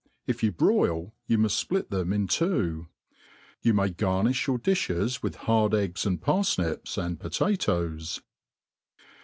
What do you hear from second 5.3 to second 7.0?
bard eggs and parfoips,